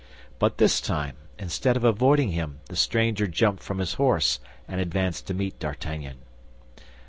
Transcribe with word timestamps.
But 0.39 0.57
this 0.57 0.81
time, 0.81 1.15
instead 1.37 1.77
of 1.77 1.83
avoiding 1.83 2.29
him 2.29 2.59
the 2.69 2.75
stranger 2.75 3.27
jumped 3.27 3.61
from 3.61 3.77
his 3.77 3.93
horse, 4.01 4.39
and 4.67 4.81
advanced 4.81 5.27
to 5.27 5.35
meet 5.35 5.59
D'Artagnan. 5.59 6.17